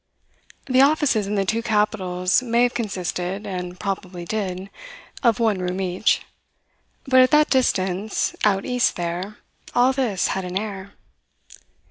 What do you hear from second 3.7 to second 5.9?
probably did of one room in